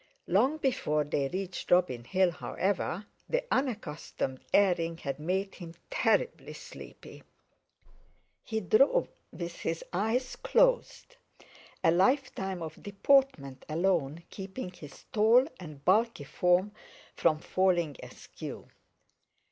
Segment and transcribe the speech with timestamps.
[0.25, 7.21] Long before they reached Robin Hill, however, the unaccustomed airing had made him terribly sleepy;
[8.43, 11.17] he drove with his eyes closed,
[11.83, 16.71] a life time of deportment alone keeping his tall and bulky form
[17.15, 18.67] from falling askew.